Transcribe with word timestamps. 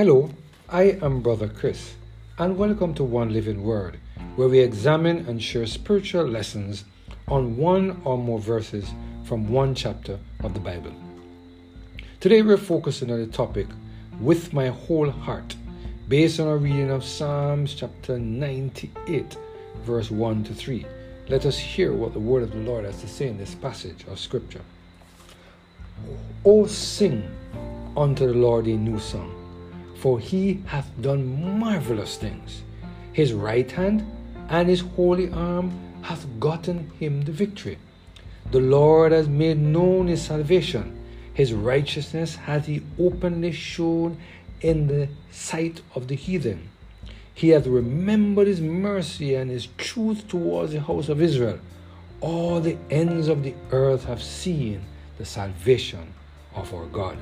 Hello, 0.00 0.30
I 0.70 0.96
am 1.02 1.20
Brother 1.20 1.46
Chris, 1.46 1.92
and 2.38 2.56
welcome 2.56 2.94
to 2.94 3.04
One 3.04 3.34
Living 3.34 3.62
Word, 3.62 4.00
where 4.34 4.48
we 4.48 4.60
examine 4.60 5.28
and 5.28 5.42
share 5.42 5.66
spiritual 5.66 6.24
lessons 6.24 6.84
on 7.28 7.58
one 7.58 8.00
or 8.06 8.16
more 8.16 8.38
verses 8.38 8.94
from 9.24 9.50
one 9.50 9.74
chapter 9.74 10.18
of 10.42 10.54
the 10.54 10.60
Bible. 10.60 10.94
Today 12.18 12.40
we're 12.40 12.56
focusing 12.56 13.10
on 13.10 13.20
the 13.20 13.26
topic, 13.26 13.66
With 14.18 14.54
My 14.54 14.68
Whole 14.68 15.10
Heart, 15.10 15.54
based 16.08 16.40
on 16.40 16.48
a 16.48 16.56
reading 16.56 16.90
of 16.90 17.04
Psalms 17.04 17.74
chapter 17.74 18.18
98, 18.18 19.36
verse 19.82 20.10
1 20.10 20.44
to 20.44 20.54
3. 20.54 20.86
Let 21.28 21.44
us 21.44 21.58
hear 21.58 21.92
what 21.92 22.14
the 22.14 22.20
word 22.20 22.42
of 22.42 22.52
the 22.52 22.60
Lord 22.60 22.86
has 22.86 23.02
to 23.02 23.06
say 23.06 23.28
in 23.28 23.36
this 23.36 23.54
passage 23.54 24.06
of 24.08 24.18
Scripture. 24.18 24.62
O 26.46 26.66
sing 26.66 27.30
unto 27.94 28.26
the 28.26 28.32
Lord 28.32 28.64
a 28.64 28.78
new 28.78 28.98
song, 28.98 29.39
for 30.00 30.18
he 30.18 30.62
hath 30.64 30.90
done 31.02 31.58
marvelous 31.58 32.16
things. 32.16 32.62
His 33.12 33.34
right 33.34 33.70
hand 33.70 34.02
and 34.48 34.66
his 34.66 34.80
holy 34.80 35.30
arm 35.30 35.78
hath 36.00 36.26
gotten 36.40 36.90
him 36.98 37.20
the 37.22 37.32
victory. 37.32 37.76
The 38.50 38.60
Lord 38.60 39.12
has 39.12 39.28
made 39.28 39.58
known 39.58 40.06
his 40.06 40.22
salvation. 40.22 40.98
His 41.34 41.52
righteousness 41.52 42.34
hath 42.34 42.64
he 42.64 42.82
openly 42.98 43.52
shown 43.52 44.16
in 44.62 44.86
the 44.86 45.08
sight 45.30 45.82
of 45.94 46.08
the 46.08 46.16
heathen. 46.16 46.70
He 47.34 47.50
hath 47.50 47.66
remembered 47.66 48.46
his 48.46 48.62
mercy 48.62 49.34
and 49.34 49.50
his 49.50 49.68
truth 49.76 50.26
towards 50.28 50.72
the 50.72 50.80
house 50.80 51.10
of 51.10 51.20
Israel. 51.20 51.58
All 52.22 52.60
the 52.60 52.78
ends 52.90 53.28
of 53.28 53.42
the 53.42 53.54
earth 53.70 54.04
have 54.06 54.22
seen 54.22 54.80
the 55.18 55.26
salvation 55.26 56.14
of 56.54 56.72
our 56.72 56.86
God. 56.86 57.18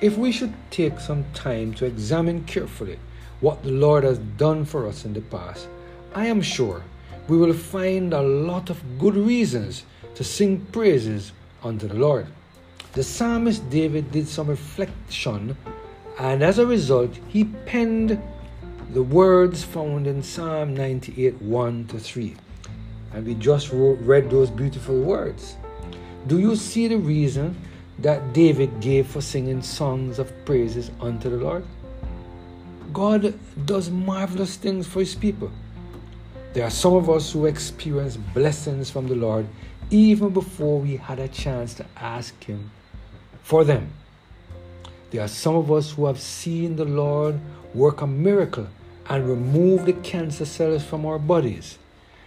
If 0.00 0.16
we 0.16 0.32
should 0.32 0.54
take 0.70 0.98
some 0.98 1.26
time 1.34 1.74
to 1.74 1.84
examine 1.84 2.44
carefully 2.44 2.98
what 3.40 3.62
the 3.62 3.70
Lord 3.70 4.02
has 4.02 4.18
done 4.18 4.64
for 4.64 4.86
us 4.86 5.04
in 5.04 5.12
the 5.12 5.20
past, 5.20 5.68
I 6.14 6.24
am 6.24 6.40
sure 6.40 6.82
we 7.28 7.36
will 7.36 7.52
find 7.52 8.14
a 8.14 8.22
lot 8.22 8.70
of 8.70 8.98
good 8.98 9.14
reasons 9.14 9.84
to 10.14 10.24
sing 10.24 10.64
praises 10.72 11.32
unto 11.62 11.86
the 11.86 11.96
Lord. 11.96 12.28
The 12.94 13.02
psalmist 13.02 13.68
David 13.68 14.10
did 14.10 14.26
some 14.26 14.48
reflection, 14.48 15.54
and 16.18 16.42
as 16.42 16.58
a 16.58 16.66
result, 16.66 17.14
he 17.28 17.44
penned 17.44 18.18
the 18.94 19.02
words 19.02 19.62
found 19.62 20.06
in 20.06 20.22
Psalm 20.22 20.72
98 20.74 21.42
1 21.42 21.86
to 21.88 21.98
3. 21.98 22.36
And 23.12 23.26
we 23.26 23.34
just 23.34 23.70
wrote, 23.70 23.98
read 24.00 24.30
those 24.30 24.48
beautiful 24.48 24.98
words. 24.98 25.56
Do 26.26 26.38
you 26.38 26.56
see 26.56 26.88
the 26.88 26.96
reason 26.96 27.54
that 28.02 28.32
David 28.32 28.80
gave 28.80 29.06
for 29.06 29.20
singing 29.20 29.62
songs 29.62 30.18
of 30.18 30.32
praises 30.44 30.90
unto 31.00 31.30
the 31.30 31.36
Lord? 31.36 31.64
God 32.92 33.34
does 33.66 33.90
marvelous 33.90 34.56
things 34.56 34.86
for 34.86 35.00
his 35.00 35.14
people. 35.14 35.50
There 36.52 36.64
are 36.64 36.70
some 36.70 36.94
of 36.94 37.08
us 37.08 37.32
who 37.32 37.46
experience 37.46 38.16
blessings 38.16 38.90
from 38.90 39.06
the 39.06 39.14
Lord 39.14 39.46
even 39.90 40.30
before 40.30 40.78
we 40.78 40.96
had 40.96 41.18
a 41.18 41.28
chance 41.28 41.74
to 41.74 41.86
ask 41.96 42.44
Him 42.44 42.70
for 43.42 43.64
them. 43.64 43.92
There 45.10 45.22
are 45.22 45.28
some 45.28 45.56
of 45.56 45.70
us 45.72 45.92
who 45.92 46.06
have 46.06 46.20
seen 46.20 46.76
the 46.76 46.84
Lord 46.84 47.40
work 47.74 48.00
a 48.00 48.06
miracle 48.06 48.68
and 49.08 49.28
remove 49.28 49.86
the 49.86 49.92
cancer 49.92 50.44
cells 50.44 50.84
from 50.84 51.04
our 51.04 51.18
bodies. 51.18 51.78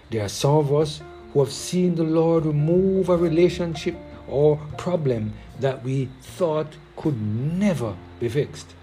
There 0.10 0.24
are 0.24 0.30
some 0.30 0.56
of 0.56 0.74
us 0.74 1.02
who 1.32 1.40
have 1.40 1.52
seen 1.52 1.96
the 1.96 2.04
Lord 2.04 2.46
remove 2.46 3.08
a 3.08 3.16
relationship 3.16 3.96
or 4.28 4.58
problem 4.78 5.34
that 5.60 5.84
we 5.84 6.10
thought 6.22 6.76
could 6.96 7.22
never 7.22 7.96
be 8.20 8.30
fixed. 8.30 8.74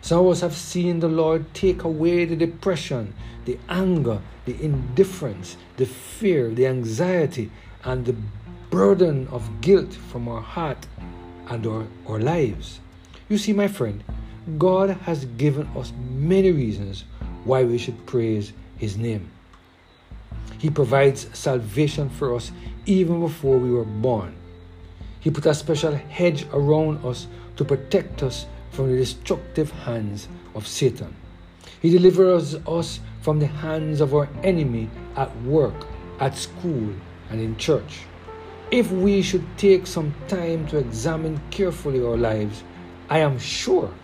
Some 0.00 0.26
of 0.26 0.32
us 0.32 0.40
have 0.40 0.54
seen 0.54 1.00
the 1.00 1.08
Lord 1.08 1.54
take 1.54 1.84
away 1.84 2.24
the 2.24 2.36
depression, 2.36 3.14
the 3.44 3.58
anger, 3.68 4.20
the 4.44 4.60
indifference, 4.62 5.56
the 5.76 5.86
fear, 5.86 6.50
the 6.50 6.66
anxiety, 6.66 7.50
and 7.84 8.04
the 8.04 8.16
burden 8.70 9.28
of 9.28 9.60
guilt 9.60 9.92
from 9.92 10.26
our 10.28 10.40
heart 10.40 10.86
and 11.48 11.66
our, 11.66 11.86
our 12.08 12.18
lives. 12.18 12.80
You 13.28 13.38
see, 13.38 13.52
my 13.52 13.68
friend, 13.68 14.02
God 14.58 14.90
has 14.90 15.24
given 15.24 15.68
us 15.76 15.92
many 16.10 16.50
reasons 16.50 17.04
why 17.44 17.62
we 17.64 17.78
should 17.78 18.04
praise 18.06 18.52
His 18.76 18.96
name. 18.96 19.30
He 20.58 20.70
provides 20.70 21.28
salvation 21.32 22.08
for 22.08 22.34
us 22.34 22.50
even 22.86 23.20
before 23.20 23.58
we 23.58 23.70
were 23.70 23.84
born. 23.84 24.34
He 25.22 25.30
put 25.30 25.46
a 25.46 25.54
special 25.54 25.94
hedge 25.94 26.46
around 26.52 27.04
us 27.04 27.28
to 27.56 27.64
protect 27.64 28.24
us 28.24 28.46
from 28.72 28.90
the 28.90 28.96
destructive 28.96 29.70
hands 29.70 30.26
of 30.56 30.66
Satan. 30.66 31.14
He 31.80 31.90
delivers 31.90 32.56
us 32.66 32.98
from 33.20 33.38
the 33.38 33.46
hands 33.46 34.00
of 34.00 34.14
our 34.16 34.28
enemy 34.42 34.90
at 35.14 35.30
work, 35.42 35.86
at 36.18 36.36
school, 36.36 36.92
and 37.30 37.40
in 37.40 37.56
church. 37.56 38.00
If 38.72 38.90
we 38.90 39.22
should 39.22 39.46
take 39.56 39.86
some 39.86 40.12
time 40.26 40.66
to 40.68 40.78
examine 40.78 41.40
carefully 41.52 42.04
our 42.04 42.16
lives, 42.16 42.64
I 43.08 43.18
am 43.18 43.38
sure 43.38 43.94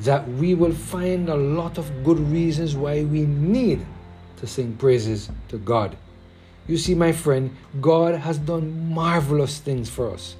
that 0.00 0.26
we 0.28 0.54
will 0.54 0.72
find 0.72 1.28
a 1.28 1.36
lot 1.36 1.78
of 1.78 2.02
good 2.02 2.18
reasons 2.18 2.74
why 2.74 3.04
we 3.04 3.26
need 3.26 3.86
to 4.38 4.46
sing 4.48 4.74
praises 4.76 5.30
to 5.50 5.58
God. 5.58 5.96
You 6.66 6.78
see, 6.78 6.96
my 6.96 7.12
friend, 7.12 7.54
God 7.80 8.16
has 8.16 8.38
done 8.38 8.92
marvelous 8.92 9.60
things 9.60 9.88
for 9.88 10.10
us. 10.10 10.34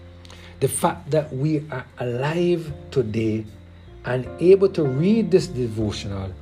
The 0.61 0.69
fact 0.69 1.11
that 1.13 1.33
we 1.33 1.65
are 1.71 1.87
alive 1.99 2.73
today 2.91 3.45
and 4.05 4.29
able 4.41 4.69
to 4.71 4.83
read 4.83 5.31
this 5.31 5.47
devotional 5.47 6.33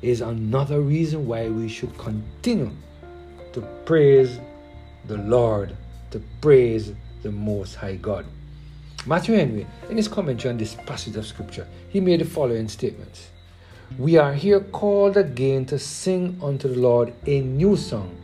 is 0.00 0.20
another 0.22 0.80
reason 0.80 1.26
why 1.26 1.48
we 1.48 1.68
should 1.68 1.96
continue 1.98 2.70
to 3.52 3.60
praise 3.84 4.40
the 5.06 5.18
Lord, 5.18 5.76
to 6.12 6.22
praise 6.40 6.92
the 7.22 7.30
Most 7.30 7.74
High 7.74 7.96
God. 7.96 8.24
Matthew 9.06 9.34
Henry, 9.34 9.66
in 9.90 9.96
his 9.96 10.08
commentary 10.08 10.52
on 10.52 10.58
this 10.58 10.74
passage 10.74 11.16
of 11.16 11.26
Scripture, 11.26 11.66
he 11.88 12.00
made 12.00 12.20
the 12.20 12.24
following 12.24 12.68
statements 12.68 13.28
We 13.98 14.16
are 14.16 14.32
here 14.32 14.60
called 14.60 15.16
again 15.16 15.66
to 15.66 15.78
sing 15.78 16.38
unto 16.42 16.68
the 16.68 16.78
Lord 16.78 17.12
a 17.26 17.40
new 17.40 17.76
song. 17.76 18.16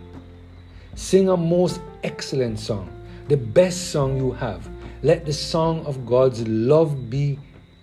Sing 0.94 1.28
a 1.28 1.36
most 1.36 1.80
excellent 2.02 2.60
song, 2.60 2.88
the 3.28 3.36
best 3.36 3.90
song 3.90 4.16
you 4.16 4.32
have. 4.32 4.68
Let 5.02 5.24
the 5.24 5.32
song 5.32 5.84
of 5.86 6.04
God's 6.04 6.46
love 6.46 7.08
be 7.08 7.38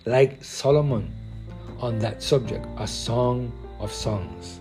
like 0.06 0.42
Solomon 0.44 1.12
on 1.80 1.98
that 1.98 2.22
subject, 2.22 2.66
a 2.78 2.86
song 2.86 3.52
of 3.80 3.92
songs. 3.92 4.60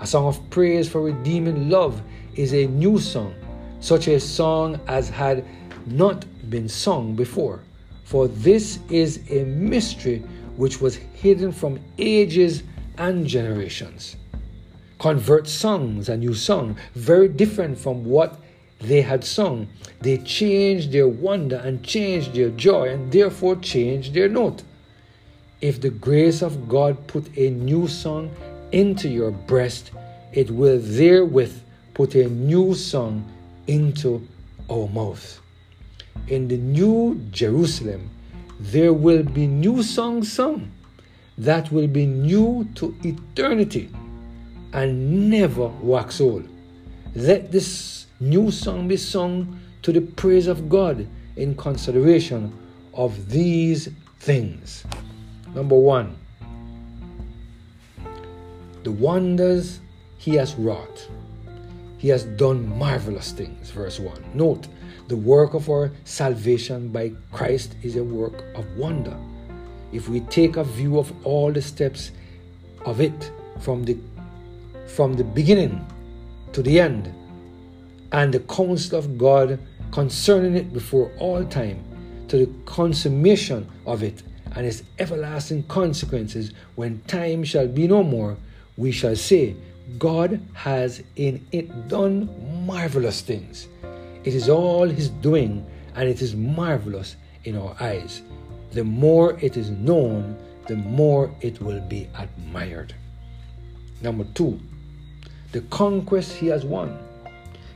A 0.00 0.06
song 0.06 0.26
of 0.26 0.50
praise 0.50 0.88
for 0.88 1.02
redeeming 1.02 1.68
love 1.68 2.00
is 2.34 2.52
a 2.54 2.66
new 2.66 2.98
song, 2.98 3.34
such 3.80 4.08
a 4.08 4.20
song 4.20 4.80
as 4.86 5.08
had 5.08 5.44
not 5.86 6.24
been 6.50 6.68
sung 6.68 7.14
before. 7.14 7.60
For 8.04 8.28
this 8.28 8.78
is 8.88 9.20
a 9.30 9.44
mystery 9.44 10.22
which 10.56 10.80
was 10.80 10.96
hidden 10.96 11.52
from 11.52 11.78
ages 11.98 12.62
and 12.98 13.26
generations. 13.26 14.16
Convert 14.98 15.46
songs, 15.46 16.08
a 16.08 16.16
new 16.16 16.32
song, 16.32 16.76
very 16.94 17.28
different 17.28 17.76
from 17.76 18.04
what 18.04 18.40
they 18.80 19.02
had 19.02 19.24
sung. 19.24 19.68
They 20.00 20.18
changed 20.18 20.92
their 20.92 21.08
wonder 21.08 21.56
and 21.56 21.82
changed 21.82 22.34
their 22.34 22.50
joy 22.50 22.90
and 22.90 23.10
therefore 23.10 23.56
changed 23.56 24.14
their 24.14 24.28
note. 24.28 24.62
If 25.60 25.80
the 25.80 25.90
grace 25.90 26.42
of 26.42 26.68
God 26.68 27.06
put 27.06 27.36
a 27.36 27.50
new 27.50 27.88
song 27.88 28.30
into 28.72 29.08
your 29.08 29.30
breast, 29.30 29.90
it 30.32 30.50
will 30.50 30.78
therewith 30.80 31.58
put 31.94 32.14
a 32.14 32.28
new 32.28 32.74
song 32.74 33.24
into 33.66 34.26
our 34.70 34.88
mouth. 34.88 35.40
In 36.28 36.48
the 36.48 36.58
new 36.58 37.20
Jerusalem, 37.30 38.10
there 38.60 38.92
will 38.92 39.22
be 39.22 39.46
new 39.46 39.82
songs 39.82 40.32
sung 40.32 40.72
that 41.38 41.70
will 41.70 41.86
be 41.86 42.06
new 42.06 42.68
to 42.74 42.94
eternity 43.04 43.90
and 44.72 45.30
never 45.30 45.68
wax 45.80 46.20
old. 46.20 46.48
Let 47.14 47.52
this 47.52 48.05
new 48.20 48.50
song 48.50 48.88
be 48.88 48.96
sung 48.96 49.60
to 49.82 49.92
the 49.92 50.00
praise 50.00 50.46
of 50.46 50.68
God 50.68 51.06
in 51.36 51.54
consideration 51.56 52.52
of 52.94 53.28
these 53.28 53.88
things. 54.20 54.84
Number 55.54 55.76
one, 55.76 56.16
the 58.82 58.92
wonders 58.92 59.80
he 60.18 60.34
has 60.34 60.54
wrought. 60.54 61.08
He 61.98 62.08
has 62.08 62.24
done 62.24 62.78
marvelous 62.78 63.32
things. 63.32 63.70
Verse 63.70 63.98
1. 63.98 64.32
Note, 64.34 64.68
the 65.08 65.16
work 65.16 65.54
of 65.54 65.70
our 65.70 65.92
salvation 66.04 66.88
by 66.88 67.12
Christ 67.32 67.76
is 67.82 67.96
a 67.96 68.04
work 68.04 68.44
of 68.54 68.64
wonder. 68.76 69.16
If 69.92 70.08
we 70.08 70.20
take 70.20 70.56
a 70.56 70.64
view 70.64 70.98
of 70.98 71.12
all 71.24 71.52
the 71.52 71.62
steps 71.62 72.10
of 72.84 73.00
it 73.00 73.30
from 73.60 73.84
the 73.84 73.96
from 74.86 75.14
the 75.14 75.24
beginning 75.24 75.84
to 76.52 76.62
the 76.62 76.78
end, 76.80 77.12
and 78.12 78.32
the 78.32 78.40
counsel 78.40 78.98
of 78.98 79.18
God 79.18 79.58
concerning 79.92 80.56
it 80.56 80.72
before 80.72 81.12
all 81.18 81.44
time, 81.44 81.82
to 82.28 82.38
the 82.38 82.52
consummation 82.64 83.68
of 83.86 84.02
it 84.02 84.22
and 84.56 84.66
its 84.66 84.82
everlasting 84.98 85.62
consequences 85.64 86.52
when 86.76 87.00
time 87.02 87.44
shall 87.44 87.68
be 87.68 87.86
no 87.86 88.02
more, 88.02 88.36
we 88.76 88.90
shall 88.90 89.14
say, 89.14 89.54
God 89.98 90.40
has 90.54 91.02
in 91.16 91.46
it 91.52 91.88
done 91.88 92.66
marvelous 92.66 93.20
things. 93.20 93.68
It 94.24 94.34
is 94.34 94.48
all 94.48 94.88
His 94.88 95.10
doing, 95.10 95.64
and 95.94 96.08
it 96.08 96.20
is 96.20 96.34
marvelous 96.34 97.16
in 97.44 97.56
our 97.56 97.76
eyes. 97.80 98.22
The 98.72 98.82
more 98.82 99.38
it 99.40 99.56
is 99.56 99.70
known, 99.70 100.36
the 100.66 100.76
more 100.76 101.30
it 101.40 101.60
will 101.60 101.80
be 101.80 102.08
admired. 102.18 102.94
Number 104.02 104.24
two, 104.34 104.58
the 105.52 105.60
conquest 105.62 106.32
He 106.32 106.48
has 106.48 106.64
won. 106.64 106.98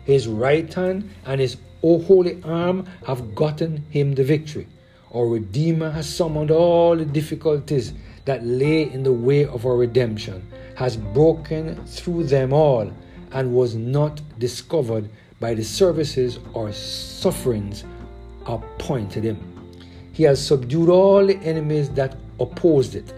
His 0.04 0.26
right 0.26 0.72
hand 0.72 1.10
and 1.24 1.40
His 1.40 1.56
holy 1.82 2.42
arm 2.44 2.86
have 3.06 3.34
gotten 3.34 3.84
Him 3.90 4.14
the 4.14 4.24
victory. 4.24 4.66
Our 5.14 5.26
Redeemer 5.26 5.90
has 5.90 6.08
summoned 6.08 6.50
all 6.50 6.96
the 6.96 7.04
difficulties 7.04 7.92
that 8.26 8.46
lay 8.46 8.82
in 8.82 9.02
the 9.02 9.12
way 9.12 9.44
of 9.44 9.66
our 9.66 9.76
redemption, 9.76 10.46
has 10.76 10.96
broken 10.96 11.84
through 11.86 12.24
them 12.24 12.52
all, 12.52 12.92
and 13.32 13.54
was 13.54 13.74
not 13.74 14.20
discovered 14.38 15.08
by 15.40 15.54
the 15.54 15.64
services 15.64 16.38
or 16.52 16.72
sufferings 16.72 17.84
appointed 18.46 19.24
him. 19.24 19.38
He 20.12 20.24
has 20.24 20.44
subdued 20.44 20.88
all 20.88 21.26
the 21.26 21.38
enemies 21.38 21.90
that 21.90 22.16
opposed 22.38 22.94
it, 22.94 23.12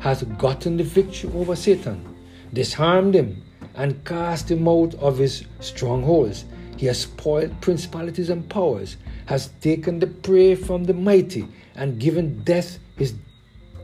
has 0.00 0.22
gotten 0.22 0.76
the 0.76 0.84
victory 0.84 1.30
over 1.34 1.56
Satan, 1.56 2.04
disarmed 2.52 3.14
him, 3.14 3.42
and 3.76 4.04
cast 4.04 4.50
him 4.50 4.66
out 4.66 4.94
of 4.96 5.18
his 5.18 5.44
strongholds. 5.60 6.44
He 6.76 6.86
has 6.86 7.00
spoiled 7.00 7.60
principalities 7.60 8.30
and 8.30 8.48
powers 8.48 8.96
has 9.26 9.48
taken 9.60 9.98
the 9.98 10.06
prey 10.06 10.54
from 10.54 10.84
the 10.84 10.94
mighty 10.94 11.46
and 11.74 11.98
given 11.98 12.42
death 12.42 12.78
his 12.96 13.14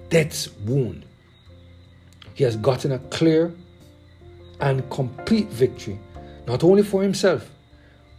death's 0.08 0.52
wound. 0.66 1.04
He 2.34 2.44
has 2.44 2.56
gotten 2.56 2.92
a 2.92 2.98
clear 2.98 3.54
and 4.60 4.88
complete 4.90 5.48
victory, 5.48 5.98
not 6.46 6.64
only 6.64 6.82
for 6.82 7.02
himself, 7.02 7.50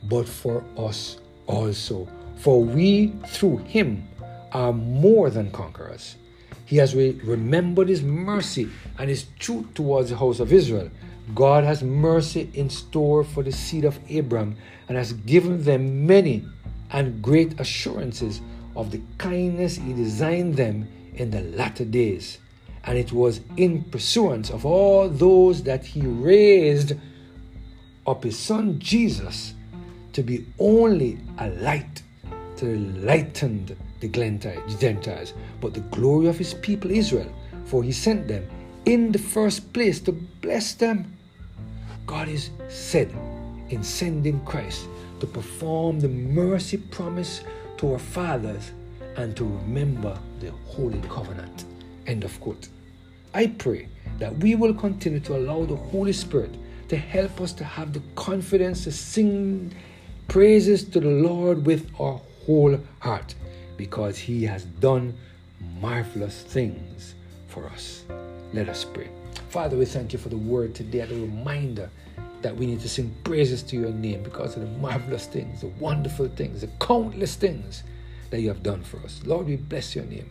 but 0.04 0.28
for 0.28 0.64
us 0.78 1.18
also. 1.48 2.08
For 2.38 2.62
we, 2.62 3.14
through 3.28 3.58
him, 3.60 4.08
are 4.52 4.74
more 4.74 5.30
than 5.30 5.50
conquerors. 5.52 6.18
He 6.66 6.78
has 6.78 6.96
re- 6.96 7.20
remembered 7.24 7.90
his 7.90 8.04
mercy 8.04 8.70
and 8.98 9.10
his 9.10 9.26
truth 9.40 9.74
towards 9.74 10.10
the 10.10 10.18
house 10.18 10.40
of 10.40 10.52
Israel. 10.52 10.90
God 11.34 11.64
has 11.64 11.82
mercy 11.84 12.50
in 12.54 12.70
store 12.70 13.24
for 13.24 13.44
the 13.44 13.52
seed 13.52 13.86
of 13.86 14.00
Abraham 14.10 14.58
and 14.88 14.98
has 14.98 15.14
given 15.14 15.64
them 15.64 16.06
many 16.06 16.46
and 16.92 17.22
great 17.22 17.60
assurances 17.60 18.42
of 18.76 18.92
the 18.92 19.02
kindness 19.18 19.78
he 19.78 19.94
designed 19.94 20.56
them 20.56 20.88
in 21.16 21.32
the 21.32 21.42
latter 21.42 21.86
days. 21.86 22.40
And 22.86 22.98
it 22.98 23.12
was 23.14 23.42
in 23.56 23.84
pursuance 23.86 24.50
of 24.50 24.66
all 24.66 25.08
those 25.08 25.64
that 25.64 25.86
he 25.86 26.02
raised 26.02 26.94
up 28.06 28.24
his 28.24 28.38
son 28.38 28.80
Jesus 28.80 29.54
to 30.12 30.22
be 30.22 30.46
only 30.60 31.20
a 31.40 31.50
light 31.50 32.04
to 32.58 32.78
lighten 33.00 33.76
the 34.00 34.08
Gentiles, 34.08 35.34
but 35.62 35.74
the 35.74 35.80
glory 35.80 36.28
of 36.28 36.38
his 36.38 36.54
people 36.56 36.92
Israel, 36.92 37.34
for 37.66 37.84
he 37.84 37.92
sent 37.92 38.28
them 38.28 38.48
in 38.86 39.12
the 39.12 39.20
first 39.20 39.72
place 39.74 40.00
to 40.02 40.12
bless 40.12 40.74
them. 40.74 41.18
God 42.06 42.28
is 42.28 42.50
said 42.70 43.14
in 43.70 43.84
sending 43.84 44.44
Christ 44.46 44.88
to 45.20 45.28
perform 45.28 46.00
the 46.00 46.10
mercy 46.10 46.78
promise 46.78 47.44
to 47.78 47.94
our 47.94 48.00
fathers 48.00 48.72
and 49.16 49.36
to 49.38 49.46
remember 49.46 50.18
the 50.40 50.52
Holy 50.66 51.02
Covenant. 51.10 51.66
End 52.08 52.24
of 52.24 52.40
quote. 52.42 52.68
I 53.34 53.48
pray 53.48 53.88
that 54.20 54.36
we 54.38 54.56
will 54.56 54.74
continue 54.74 55.20
to 55.22 55.38
allow 55.38 55.66
the 55.66 55.76
Holy 55.76 56.14
Spirit 56.14 56.54
to 56.90 56.98
help 56.98 57.40
us 57.42 57.54
to 57.54 57.64
have 57.64 57.94
the 57.94 58.02
confidence 58.16 58.84
to 58.84 58.92
sing 58.92 59.74
praises 60.28 60.84
to 60.90 61.00
the 61.00 61.10
Lord 61.10 61.66
with 61.66 61.90
our 62.00 62.20
whole 62.46 62.78
heart 63.00 63.34
because 63.78 64.18
He 64.18 64.44
has 64.44 64.66
done 64.66 65.16
marvelous 65.80 66.42
things 66.42 67.16
for 67.48 67.66
us. 67.68 68.04
Let 68.54 68.70
us 68.70 68.86
pray. 68.86 69.10
Father, 69.50 69.76
we 69.76 69.86
thank 69.86 70.14
you 70.14 70.20
for 70.20 70.30
the 70.30 70.38
word 70.38 70.76
today, 70.76 71.06
the 71.06 71.16
reminder 71.16 71.90
that 72.42 72.56
we 72.56 72.66
need 72.66 72.82
to 72.82 72.90
sing 72.90 73.16
praises 73.24 73.64
to 73.64 73.76
your 73.76 73.92
name 73.92 74.22
because 74.22 74.56
of 74.56 74.62
the 74.62 74.78
marvelous 74.78 75.26
things, 75.26 75.62
the 75.62 75.68
wonderful 75.80 76.28
things, 76.28 76.62
the 76.62 76.68
countless 76.80 77.36
things 77.36 77.84
that 78.30 78.42
you 78.42 78.50
have 78.50 78.62
done 78.62 78.84
for 78.84 78.98
us. 79.00 79.22
Lord, 79.26 79.48
we 79.48 79.56
bless 79.56 79.96
your 79.96 80.06
name. 80.06 80.30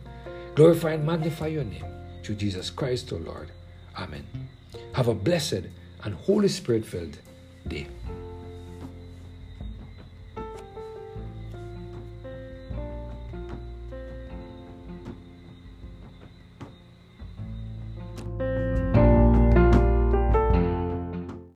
Glorify 0.55 0.93
and 0.93 1.05
magnify 1.05 1.47
your 1.47 1.63
name 1.63 1.85
through 2.23 2.35
Jesus 2.35 2.69
Christ, 2.69 3.11
O 3.11 3.17
Lord. 3.17 3.51
Amen. 3.97 4.25
Have 4.93 5.07
a 5.07 5.13
blessed 5.13 5.63
and 6.03 6.13
Holy 6.13 6.47
Spirit 6.47 6.85
filled 6.85 7.17
day. 7.67 7.87